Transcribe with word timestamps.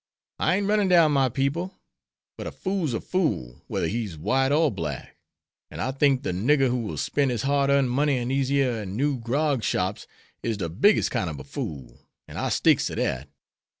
"I 0.39 0.55
ain't 0.55 0.65
runnin' 0.65 0.87
down 0.87 1.11
my 1.11 1.29
people. 1.29 1.79
But 2.35 2.47
a 2.47 2.51
fool's 2.51 2.95
a 2.95 3.01
fool, 3.01 3.63
wether 3.67 3.85
he's 3.87 4.17
white 4.17 4.51
or 4.51 4.71
black. 4.71 5.17
An' 5.69 5.79
I 5.79 5.91
think 5.91 6.23
de 6.23 6.33
nigger 6.33 6.69
who 6.69 6.77
will 6.79 6.97
spen' 6.97 7.29
his 7.29 7.43
hard 7.43 7.69
earned 7.69 7.91
money 7.91 8.17
in 8.17 8.29
dese 8.29 8.49
yere 8.49 8.83
new 8.83 9.19
grog 9.19 9.61
shops 9.63 10.07
is 10.41 10.57
de 10.57 10.69
biggest 10.69 11.11
kine 11.11 11.29
ob 11.29 11.39
a 11.39 11.43
fool, 11.43 12.01
an' 12.27 12.37
I 12.37 12.49
sticks 12.49 12.87
ter 12.87 12.95
dat. 12.95 13.29